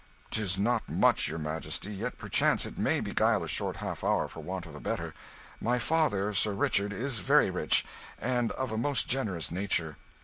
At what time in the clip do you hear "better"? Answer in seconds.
4.79-5.13